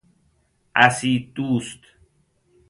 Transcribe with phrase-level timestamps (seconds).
[0.75, 1.79] اسیددوست